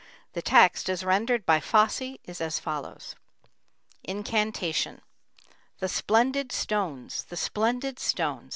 [0.33, 3.13] The text, as rendered by Fossey, is as follows:
[4.03, 5.01] Incantation.
[5.77, 7.25] The splendid stones!
[7.25, 8.49] The splendid stones!